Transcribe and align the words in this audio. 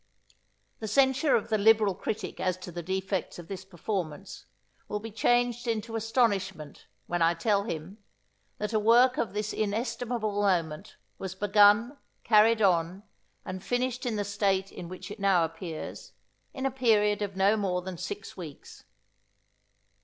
The 0.79 0.87
censure 0.87 1.35
of 1.35 1.49
the 1.49 1.59
liberal 1.59 1.93
critic 1.93 2.39
as 2.39 2.57
to 2.57 2.71
the 2.71 2.81
defects 2.81 3.37
of 3.37 3.47
this 3.47 3.63
performance, 3.63 4.47
will 4.87 4.99
be 4.99 5.11
changed 5.11 5.67
into 5.67 5.95
astonishment, 5.95 6.87
when 7.05 7.21
I 7.21 7.35
tell 7.35 7.65
him, 7.65 7.99
that 8.57 8.73
a 8.73 8.79
work 8.79 9.19
of 9.19 9.35
this 9.35 9.53
inestimable 9.53 10.41
moment, 10.41 10.95
was 11.19 11.35
begun, 11.35 11.97
carried 12.23 12.63
on, 12.63 13.03
and 13.45 13.63
finished 13.63 14.07
in 14.07 14.15
the 14.15 14.25
state 14.25 14.71
in 14.71 14.89
which 14.89 15.11
it 15.11 15.19
now 15.19 15.45
appears, 15.45 16.13
in 16.51 16.65
a 16.65 16.71
period 16.71 17.21
of 17.21 17.35
no 17.35 17.55
more 17.55 17.83
than 17.83 17.99
six 17.99 18.35
weeks. 18.35 18.85